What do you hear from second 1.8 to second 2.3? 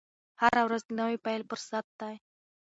دی.